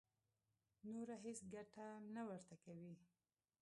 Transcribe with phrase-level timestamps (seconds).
[0.91, 2.93] نوره هېڅ ګټه نه ورته کوي.